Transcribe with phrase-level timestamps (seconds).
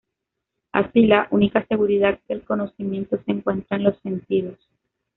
[0.71, 4.57] Así, la única seguridad del conocimiento se encuentra en los sentidos.